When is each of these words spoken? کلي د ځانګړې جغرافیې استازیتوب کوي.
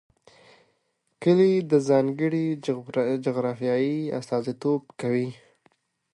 کلي 1.21 1.53
د 1.71 1.73
ځانګړې 1.89 2.45
جغرافیې 3.25 4.11
استازیتوب 4.19 4.81
کوي. 5.01 5.29